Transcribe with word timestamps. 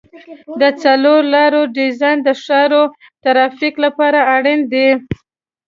د 0.61 0.63
څلور 0.83 1.21
لارو 1.33 1.61
ډیزاین 1.77 2.17
د 2.23 2.29
ښاري 2.43 2.81
ترافیک 3.23 3.75
لپاره 3.85 4.19
اړین 4.35 4.59
دی 4.71 4.89